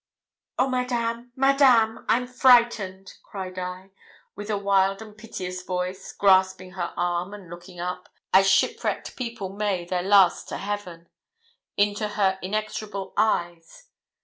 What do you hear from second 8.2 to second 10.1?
as shipwrecked people may their